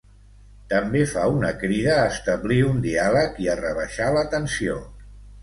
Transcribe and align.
També 0.69 1.01
fa 1.11 1.25
una 1.33 1.51
crida 1.63 1.97
a 1.97 2.07
establir 2.13 2.57
un 2.71 2.81
diàleg 2.87 3.39
i 3.45 3.53
a 3.55 3.59
rebaixar 3.61 4.09
la 4.19 4.27
tensió. 4.35 4.81